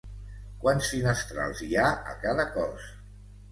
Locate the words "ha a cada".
1.83-2.49